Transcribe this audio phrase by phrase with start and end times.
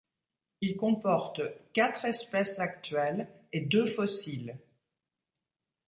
[0.61, 1.41] Il comporte
[1.73, 4.57] quatre espèces actuelles et deux fossiles.